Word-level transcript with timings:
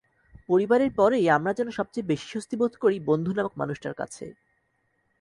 পরিবারের 0.49 0.91
পরেই 0.95 1.25
আমরা 1.29 1.51
যেন 1.53 1.67
সবচেয়ে 1.71 2.09
বেশি 2.11 2.27
স্বস্তিবোধ 2.29 2.71
করি 2.75 2.97
বন্ধু 3.09 3.31
নামক 3.33 3.53
মানুষটার 3.57 3.95
কাছে। 3.95 4.25